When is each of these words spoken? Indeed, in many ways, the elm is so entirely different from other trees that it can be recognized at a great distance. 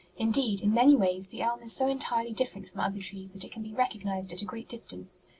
Indeed, 0.17 0.61
in 0.63 0.73
many 0.73 0.95
ways, 0.95 1.27
the 1.27 1.41
elm 1.43 1.61
is 1.61 1.73
so 1.73 1.85
entirely 1.87 2.33
different 2.33 2.67
from 2.67 2.79
other 2.79 2.97
trees 2.97 3.33
that 3.33 3.43
it 3.45 3.51
can 3.51 3.61
be 3.61 3.71
recognized 3.71 4.33
at 4.33 4.41
a 4.41 4.45
great 4.45 4.67
distance. 4.67 5.25